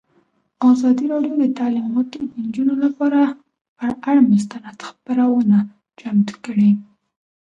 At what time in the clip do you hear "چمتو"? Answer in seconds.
5.99-6.35